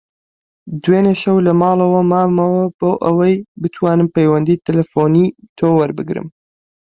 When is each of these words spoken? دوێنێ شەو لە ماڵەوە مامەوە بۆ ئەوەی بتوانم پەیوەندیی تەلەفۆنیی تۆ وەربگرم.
دوێنێ 0.81 1.15
شەو 1.21 1.37
لە 1.45 1.51
ماڵەوە 1.61 2.01
مامەوە 2.11 2.63
بۆ 2.79 2.91
ئەوەی 3.05 3.35
بتوانم 3.61 4.07
پەیوەندیی 4.15 4.61
تەلەفۆنیی 4.65 5.35
تۆ 5.57 5.67
وەربگرم. 5.77 6.27